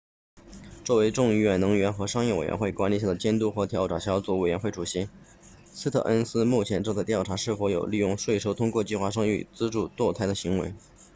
[0.83, 5.07] 作为众议院能源和商业委员会 house energy and commerce committee 管理下的监督和调查小组委员会主席
[5.71, 10.73] 斯特恩斯 stearns 目前正在调查是否有利用税收通过计划生育资助堕胎的行为